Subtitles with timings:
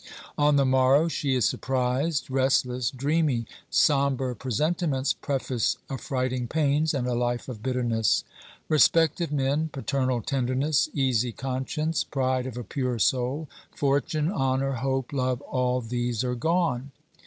[0.47, 7.13] "On the morrow she is surprised, restless, dreamy; sombre presentiments preface affrighting pains and a
[7.13, 8.23] life of bitterness.
[8.67, 15.13] Respect of men, paternal tenderness, easy conscience, pride of a pure soul, fortune, honour, hope,
[15.13, 16.89] love, all these are gone.